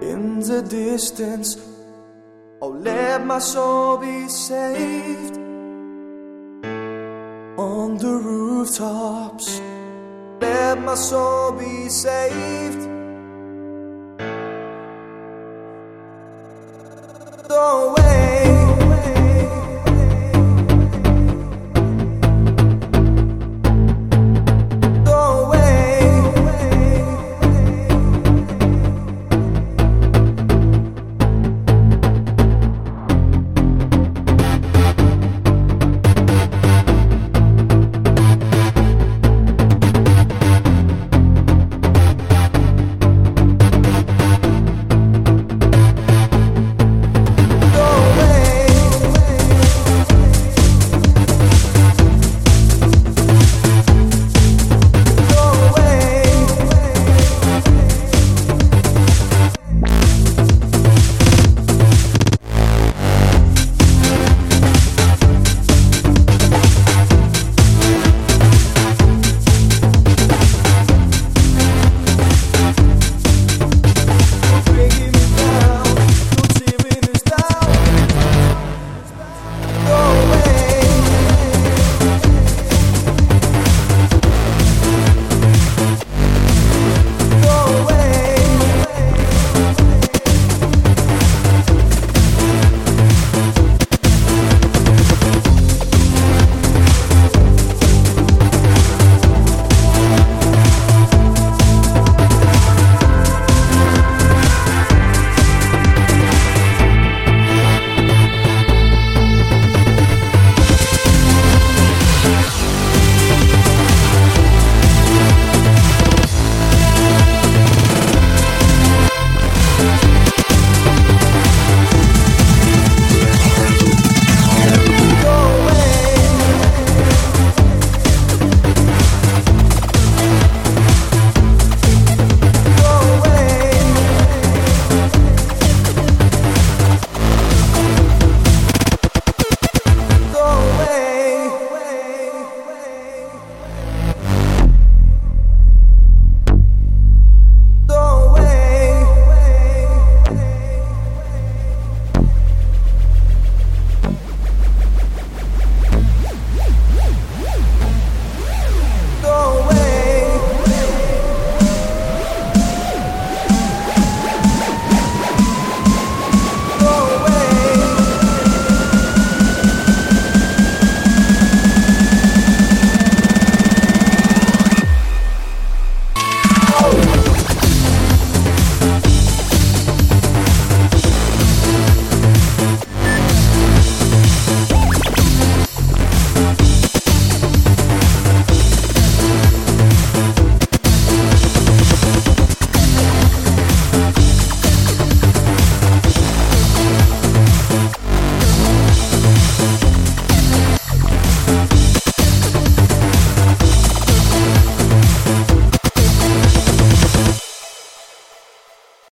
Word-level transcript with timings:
In 0.00 0.40
the 0.40 0.62
distance, 0.62 1.58
oh, 2.62 2.68
let 2.68 3.26
my 3.26 3.38
soul 3.38 3.98
be 3.98 4.28
saved. 4.28 5.36
On 7.58 7.98
the 7.98 8.14
rooftops, 8.24 9.60
let 10.40 10.80
my 10.80 10.94
soul 10.94 11.52
be 11.52 11.90
saved. 11.90 12.88
Don't 17.46 17.94
wait. 17.94 17.99